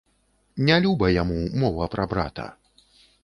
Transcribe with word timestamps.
Не 0.69 0.77
люба 0.85 1.09
яму 1.21 1.37
мова 1.63 1.89
пра 1.97 2.07
брата. 2.13 2.47